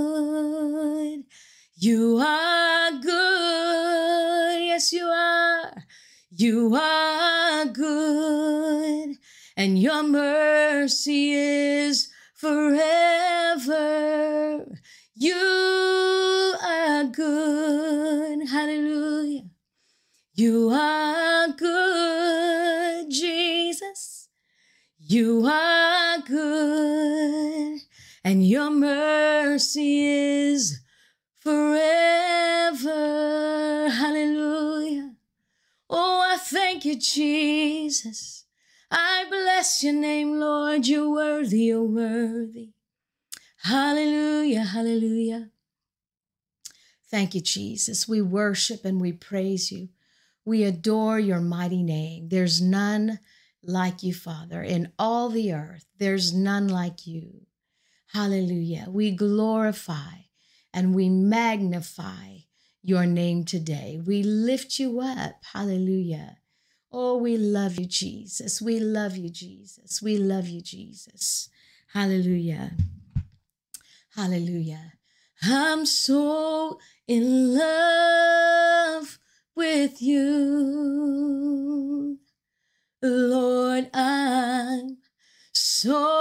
You 1.77 2.19
are 2.19 2.91
good. 3.01 4.59
Yes, 4.67 4.93
you 4.93 5.07
are. 5.07 5.85
You 6.33 6.75
are 6.75 7.65
good. 7.67 9.19
And 9.57 9.79
your 9.79 10.03
mercy 10.03 10.48
is 10.89 12.11
forever. 12.35 13.69
You 15.15 16.55
are 16.63 17.05
good. 17.05 18.49
Hallelujah. 18.49 19.51
You 20.35 20.71
are 20.71 21.49
good, 21.49 23.11
Jesus. 23.11 24.29
You 24.99 25.45
are 25.47 26.19
good, 26.21 27.81
and 28.23 28.47
your 28.47 28.71
mercy 28.71 30.07
is 30.07 30.81
forever. 31.41 32.89
Hallelujah. 33.89 35.17
Oh, 35.91 36.21
I 36.31 36.37
thank 36.37 36.85
you, 36.85 36.95
Jesus. 36.97 38.45
I 38.91 39.27
bless 39.29 39.83
your 39.83 39.93
name, 39.93 40.39
Lord. 40.39 40.87
You're 40.87 41.11
worthy, 41.11 41.65
you're 41.65 41.83
worthy. 41.83 42.71
Hallelujah, 43.63 44.65
hallelujah. 44.65 45.51
Thank 47.11 47.35
you, 47.35 47.41
Jesus. 47.41 48.09
We 48.09 48.23
worship 48.23 48.85
and 48.85 49.01
we 49.01 49.13
praise 49.13 49.73
you. 49.73 49.89
We 50.45 50.65
adore 50.65 51.19
your 51.19 51.41
mighty 51.41 51.83
name. 51.83 52.29
There's 52.29 52.61
none 52.61 53.19
like 53.63 54.03
you, 54.03 54.15
Father, 54.15 54.63
in 54.63 54.93
all 54.99 55.29
the 55.29 55.53
earth. 55.53 55.85
There's 55.99 56.33
none 56.33 56.69
like 56.69 57.07
you. 57.07 57.47
Hallelujah. 58.13 58.87
We 58.89 59.11
glorify 59.11 60.25
and 60.73 60.95
we 60.95 61.09
magnify 61.09 62.39
your 62.83 63.05
name 63.05 63.45
today. 63.45 64.01
We 64.05 64.23
lift 64.23 64.79
you 64.79 65.01
up. 65.01 65.43
Hallelujah. 65.53 66.39
Oh, 66.91 67.19
we 67.19 67.37
love 67.37 67.79
you, 67.79 67.87
Jesus. 67.87 68.63
We 68.63 68.81
love 68.81 69.17
you, 69.17 69.29
Jesus. 69.29 70.01
We 70.01 70.17
love 70.17 70.49
you, 70.49 70.63
Jesus. 70.63 71.51
Hallelujah. 71.93 72.73
Hallelujah. 74.15 74.95
I'm 75.43 75.85
so 75.85 76.79
in 77.07 77.55
love 77.57 79.19
with 79.55 80.01
you. 80.01 82.19
Lord, 83.03 83.91
I'm 83.93 84.97
so 85.53 86.18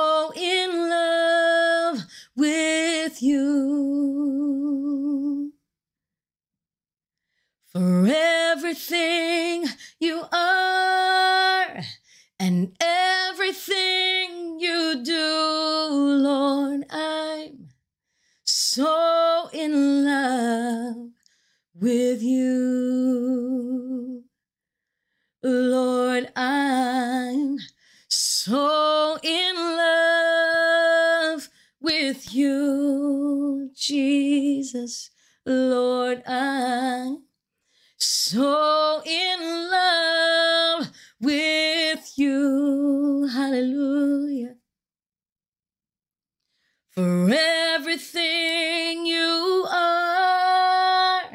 For 46.98 47.30
everything 47.32 49.06
you 49.06 49.68
are 49.72 51.30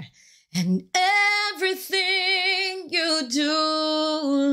and 0.57 0.83
everything 1.55 2.89
you 2.91 3.29
do, 3.31 3.53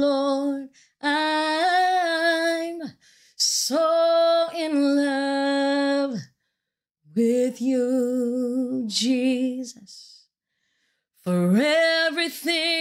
Lord, 0.05 0.69
I'm 1.01 2.81
so 3.35 4.49
in 4.55 4.97
love 4.97 6.13
with 7.15 7.59
you, 7.59 8.85
Jesus. 8.87 10.27
For 11.23 11.57
everything 11.57 12.78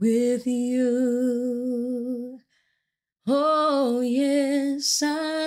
with 0.00 0.46
you. 0.46 2.40
Oh, 3.26 4.00
yes, 4.00 5.02
I'm 5.02 5.37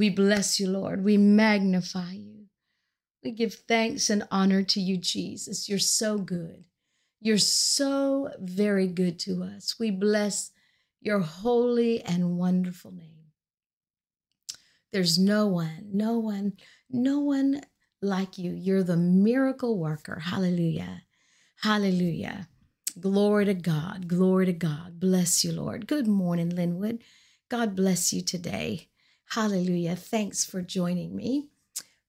We 0.00 0.08
bless 0.08 0.58
you, 0.58 0.66
Lord. 0.66 1.04
We 1.04 1.18
magnify 1.18 2.12
you. 2.12 2.46
We 3.22 3.32
give 3.32 3.52
thanks 3.52 4.08
and 4.08 4.26
honor 4.30 4.62
to 4.62 4.80
you, 4.80 4.96
Jesus. 4.96 5.68
You're 5.68 5.78
so 5.78 6.16
good. 6.16 6.64
You're 7.20 7.36
so 7.36 8.30
very 8.38 8.86
good 8.86 9.18
to 9.18 9.42
us. 9.42 9.78
We 9.78 9.90
bless 9.90 10.52
your 11.02 11.18
holy 11.18 12.00
and 12.00 12.38
wonderful 12.38 12.92
name. 12.92 13.26
There's 14.90 15.18
no 15.18 15.46
one, 15.48 15.90
no 15.92 16.18
one, 16.18 16.54
no 16.88 17.18
one 17.20 17.60
like 18.00 18.38
you. 18.38 18.52
You're 18.52 18.82
the 18.82 18.96
miracle 18.96 19.76
worker. 19.76 20.20
Hallelujah. 20.20 21.02
Hallelujah. 21.56 22.48
Glory 22.98 23.44
to 23.44 23.54
God. 23.54 24.08
Glory 24.08 24.46
to 24.46 24.54
God. 24.54 24.98
Bless 24.98 25.44
you, 25.44 25.52
Lord. 25.52 25.86
Good 25.86 26.06
morning, 26.06 26.48
Linwood. 26.48 27.04
God 27.50 27.76
bless 27.76 28.14
you 28.14 28.22
today. 28.22 28.89
Hallelujah. 29.30 29.94
Thanks 29.94 30.44
for 30.44 30.60
joining 30.60 31.14
me. 31.14 31.50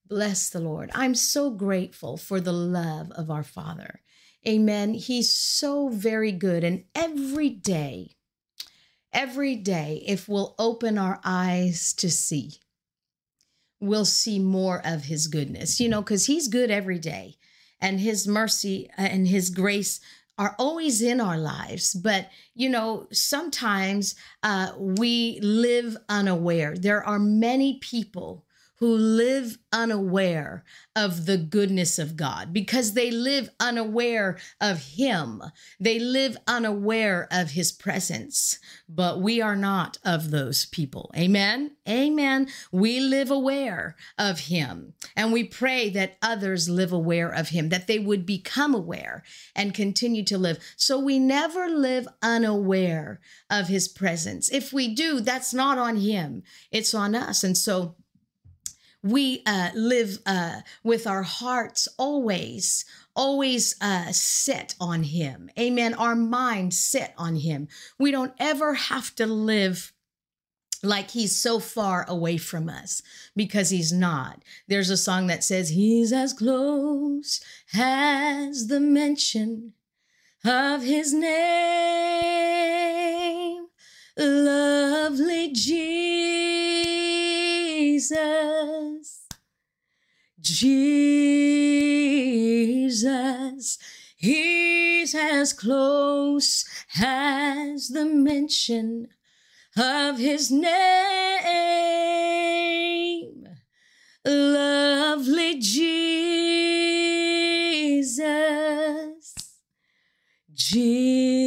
Bless 0.08 0.50
the 0.50 0.60
Lord. 0.60 0.90
I'm 0.92 1.14
so 1.14 1.50
grateful 1.50 2.16
for 2.16 2.40
the 2.40 2.52
love 2.52 3.12
of 3.12 3.30
our 3.30 3.44
Father. 3.44 4.00
Amen. 4.46 4.94
He's 4.94 5.32
so 5.32 5.88
very 5.88 6.32
good. 6.32 6.64
And 6.64 6.84
every 6.96 7.48
day, 7.48 8.16
every 9.12 9.54
day, 9.54 10.02
if 10.04 10.28
we'll 10.28 10.56
open 10.58 10.98
our 10.98 11.20
eyes 11.24 11.92
to 11.94 12.10
see, 12.10 12.54
we'll 13.78 14.04
see 14.04 14.40
more 14.40 14.82
of 14.84 15.04
His 15.04 15.28
goodness, 15.28 15.78
you 15.78 15.88
know, 15.88 16.02
because 16.02 16.26
He's 16.26 16.48
good 16.48 16.72
every 16.72 16.98
day. 16.98 17.36
And 17.80 18.00
His 18.00 18.26
mercy 18.26 18.90
and 18.96 19.28
His 19.28 19.48
grace 19.48 20.00
are 20.38 20.56
always 20.58 21.02
in 21.02 21.20
our 21.20 21.38
lives 21.38 21.94
but 21.94 22.28
you 22.54 22.68
know 22.68 23.06
sometimes 23.12 24.14
uh, 24.42 24.72
we 24.78 25.38
live 25.42 25.96
unaware. 26.08 26.76
There 26.76 27.04
are 27.04 27.18
many 27.18 27.78
people 27.78 28.44
who 28.82 28.96
live 28.96 29.58
unaware 29.72 30.64
of 30.96 31.24
the 31.24 31.36
goodness 31.38 32.00
of 32.00 32.16
God 32.16 32.52
because 32.52 32.94
they 32.94 33.12
live 33.12 33.48
unaware 33.60 34.36
of 34.60 34.82
Him. 34.96 35.40
They 35.78 36.00
live 36.00 36.36
unaware 36.48 37.28
of 37.30 37.52
His 37.52 37.70
presence. 37.70 38.58
But 38.88 39.22
we 39.22 39.40
are 39.40 39.54
not 39.54 39.98
of 40.04 40.32
those 40.32 40.66
people. 40.66 41.12
Amen. 41.16 41.76
Amen. 41.88 42.48
We 42.72 42.98
live 42.98 43.30
aware 43.30 43.94
of 44.18 44.40
Him. 44.40 44.94
And 45.14 45.32
we 45.32 45.44
pray 45.44 45.88
that 45.90 46.18
others 46.20 46.68
live 46.68 46.92
aware 46.92 47.30
of 47.30 47.50
Him, 47.50 47.68
that 47.68 47.86
they 47.86 48.00
would 48.00 48.26
become 48.26 48.74
aware 48.74 49.22
and 49.54 49.72
continue 49.72 50.24
to 50.24 50.36
live. 50.36 50.58
So 50.76 50.98
we 50.98 51.20
never 51.20 51.68
live 51.68 52.08
unaware 52.20 53.20
of 53.48 53.68
His 53.68 53.86
presence. 53.86 54.50
If 54.50 54.72
we 54.72 54.92
do, 54.92 55.20
that's 55.20 55.54
not 55.54 55.78
on 55.78 55.98
Him, 55.98 56.42
it's 56.72 56.94
on 56.94 57.14
us. 57.14 57.44
And 57.44 57.56
so, 57.56 57.94
we 59.02 59.42
uh, 59.46 59.70
live 59.74 60.18
uh, 60.26 60.60
with 60.84 61.06
our 61.06 61.22
hearts 61.22 61.88
always 61.98 62.84
always 63.14 63.74
uh, 63.80 64.10
set 64.12 64.74
on 64.80 65.02
him 65.02 65.50
amen 65.58 65.94
our 65.94 66.14
mind 66.14 66.72
set 66.72 67.14
on 67.18 67.36
him 67.36 67.68
we 67.98 68.10
don't 68.10 68.32
ever 68.38 68.74
have 68.74 69.14
to 69.14 69.26
live 69.26 69.92
like 70.82 71.10
he's 71.12 71.36
so 71.36 71.60
far 71.60 72.04
away 72.08 72.36
from 72.36 72.68
us 72.68 73.02
because 73.36 73.70
he's 73.70 73.92
not. 73.92 74.42
There's 74.66 74.90
a 74.90 74.96
song 74.96 75.28
that 75.28 75.44
says, 75.44 75.70
He's 75.70 76.12
as 76.12 76.32
close 76.32 77.40
as 77.74 78.66
the 78.66 78.80
mention 78.80 79.74
of 80.44 80.82
his 80.82 81.14
name. 81.14 81.32
Lovely 84.16 85.52
Jesus, 85.52 86.02
Jesus, 90.42 91.38
He's 94.16 95.14
as 95.14 95.52
close 95.52 96.64
as 97.00 97.88
the 97.88 98.04
mention 98.04 99.08
of 99.76 100.18
His 100.18 100.50
name. 100.50 100.72
Lovely 104.24 105.58
Jesus, 105.60 105.94
Jesus. 110.52 111.38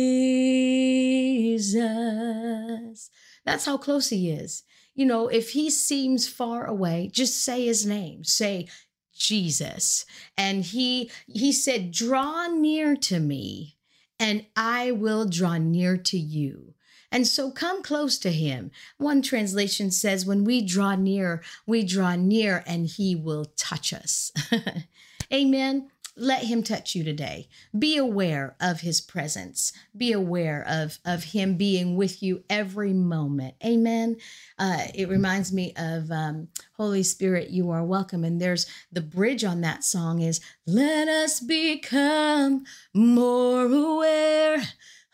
That's 3.45 3.65
how 3.65 3.77
close 3.77 4.09
He 4.09 4.31
is 4.31 4.63
you 4.95 5.05
know, 5.05 5.27
if 5.27 5.51
he 5.51 5.69
seems 5.69 6.27
far 6.27 6.65
away, 6.65 7.09
just 7.11 7.43
say 7.43 7.65
his 7.65 7.85
name. 7.85 8.23
Say 8.23 8.67
Jesus. 9.15 10.05
And 10.37 10.63
he 10.63 11.11
he 11.27 11.51
said, 11.51 11.91
"Draw 11.91 12.47
near 12.47 12.95
to 12.97 13.19
me, 13.19 13.77
and 14.19 14.45
I 14.55 14.91
will 14.91 15.25
draw 15.25 15.57
near 15.57 15.97
to 15.97 16.17
you." 16.17 16.73
And 17.11 17.25
so 17.25 17.49
come 17.49 17.81
close 17.81 18.17
to 18.19 18.31
him. 18.31 18.71
One 18.97 19.21
translation 19.21 19.89
says, 19.89 20.25
when 20.25 20.43
we 20.43 20.61
draw 20.61 20.95
near, 20.95 21.41
we 21.65 21.83
draw 21.83 22.15
near 22.15 22.61
and 22.67 22.87
he 22.87 23.15
will 23.15 23.45
touch 23.55 23.93
us. 23.93 24.33
Amen 25.33 25.91
let 26.17 26.43
him 26.43 26.63
touch 26.63 26.95
you 26.95 27.03
today. 27.03 27.47
Be 27.77 27.97
aware 27.97 28.55
of 28.59 28.81
his 28.81 29.01
presence. 29.01 29.73
Be 29.95 30.11
aware 30.11 30.65
of, 30.67 30.99
of 31.05 31.25
him 31.25 31.57
being 31.57 31.95
with 31.95 32.23
you 32.23 32.43
every 32.49 32.93
moment. 32.93 33.55
Amen. 33.63 34.17
Uh, 34.57 34.83
it 34.93 35.09
reminds 35.09 35.51
me 35.51 35.73
of 35.77 36.11
um, 36.11 36.47
Holy 36.77 37.03
Spirit, 37.03 37.49
you 37.49 37.69
are 37.69 37.83
welcome. 37.83 38.23
And 38.23 38.41
there's 38.41 38.65
the 38.91 39.01
bridge 39.01 39.43
on 39.43 39.61
that 39.61 39.83
song 39.83 40.21
is, 40.21 40.39
let 40.65 41.07
us 41.07 41.39
become 41.39 42.63
more 42.93 43.65
aware 43.65 44.63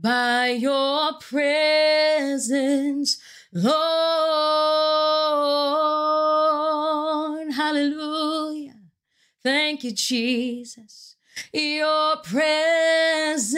by 0.00 0.48
your 0.50 1.12
presence, 1.20 1.58
Lord. 3.52 3.78
Hallelujah. 7.52 8.76
Thank 9.42 9.82
you, 9.84 9.92
Jesus. 9.92 11.16
Your 11.52 12.16
presence, 12.18 13.48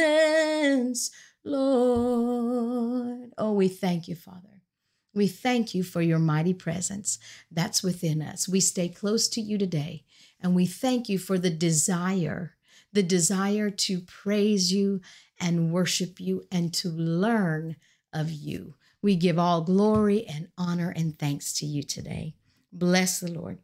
Lord. 1.44 3.32
Oh, 3.36 3.52
we 3.52 3.68
thank 3.68 4.08
you, 4.08 4.14
Father. 4.14 4.62
We 5.12 5.26
thank 5.26 5.74
you 5.74 5.82
for 5.82 6.00
your 6.00 6.20
mighty 6.20 6.54
presence 6.54 7.18
that's 7.50 7.82
within 7.82 8.22
us. 8.22 8.48
We 8.48 8.60
stay 8.60 8.88
close 8.88 9.28
to 9.30 9.40
you 9.40 9.58
today, 9.58 10.04
and 10.40 10.54
we 10.54 10.66
thank 10.66 11.08
you 11.08 11.18
for 11.18 11.36
the 11.36 11.50
desire, 11.50 12.54
the 12.92 13.02
desire 13.02 13.70
to 13.70 14.00
praise 14.00 14.72
you 14.72 15.00
and 15.40 15.72
worship 15.72 16.20
you 16.20 16.44
and 16.52 16.72
to 16.74 16.88
learn 16.88 17.76
of 18.12 18.30
you. 18.30 18.74
We 19.02 19.16
give 19.16 19.38
all 19.38 19.62
glory 19.62 20.26
and 20.26 20.48
honor 20.58 20.92
and 20.94 21.18
thanks 21.18 21.54
to 21.54 21.66
you 21.66 21.82
today. 21.82 22.34
Bless 22.72 23.20
the 23.20 23.32
Lord. 23.32 23.58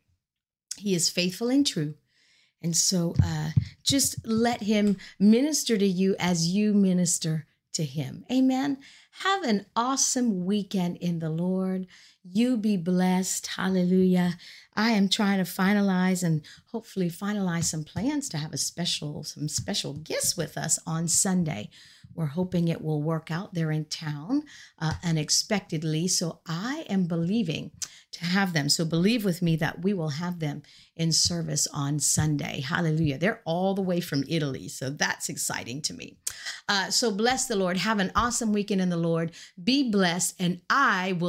He 0.77 0.95
is 0.95 1.11
faithful 1.11 1.49
and 1.49 1.67
true. 1.67 1.95
And 2.63 2.77
so 2.77 3.15
uh, 3.23 3.51
just 3.83 4.27
let 4.27 4.63
him 4.63 4.97
minister 5.19 5.77
to 5.77 5.87
you 5.87 6.17
as 6.19 6.49
you 6.49 6.73
minister 6.73 7.47
to 7.77 7.85
Him. 7.85 8.25
Amen. 8.31 8.79
Have 9.23 9.43
an 9.45 9.67
awesome 9.75 10.45
weekend 10.45 10.97
in 10.99 11.21
the 11.21 11.31
Lord. 11.31 11.87
You 12.23 12.57
be 12.57 12.77
blessed. 12.77 13.47
Hallelujah. 13.47 14.35
I 14.75 14.91
am 14.91 15.09
trying 15.09 15.39
to 15.39 15.45
finalize 15.45 16.23
and 16.23 16.43
hopefully 16.73 17.09
finalize 17.09 17.65
some 17.65 17.85
plans 17.85 18.29
to 18.31 18.39
have 18.39 18.53
a 18.53 18.59
special, 18.59 19.25
some 19.25 19.49
special 19.49 19.95
guests 19.95 20.37
with 20.37 20.59
us 20.59 20.79
on 20.87 21.09
Sunday. 21.09 21.71
We're 22.17 22.27
hoping 22.27 22.69
it 22.69 22.83
will 22.83 23.03
work 23.03 23.31
out. 23.31 23.55
They're 23.55 23.71
in 23.71 23.85
town 23.87 24.45
uh, 24.79 24.95
unexpectedly. 25.05 26.09
So 26.09 26.41
I 26.47 26.87
am 26.89 27.07
believing 27.07 27.73
to 28.13 28.25
have 28.25 28.53
them. 28.53 28.69
So 28.69 28.85
believe 28.85 29.25
with 29.25 29.43
me 29.43 29.57
that 29.57 29.83
we 29.83 29.93
will 29.93 30.09
have 30.09 30.39
them 30.39 30.63
in 30.97 31.13
service 31.13 31.67
on 31.73 31.99
Sunday. 31.99 32.61
Hallelujah. 32.61 33.19
They're 33.19 33.43
all 33.45 33.75
the 33.75 33.83
way 33.83 34.01
from 34.01 34.25
Italy. 34.29 34.69
So 34.69 34.89
that's 34.89 35.29
exciting 35.29 35.83
to 35.83 35.95
me. 35.95 36.17
Uh, 36.69 36.91
so 36.91 37.11
bless 37.11 37.47
the 37.47 37.57
Lord. 37.57 37.77
Have 37.77 37.99
an 37.99 38.13
awesome 38.15 38.53
weekend 38.53 38.81
in 38.81 38.89
the 38.89 38.97
Lord. 38.97 39.33
Be 39.63 39.91
blessed. 39.91 40.37
And 40.41 40.61
I 40.71 41.13
will. 41.13 41.25